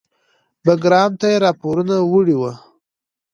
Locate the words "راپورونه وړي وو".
1.45-2.51